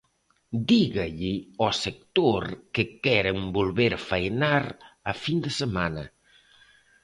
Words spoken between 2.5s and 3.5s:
que queren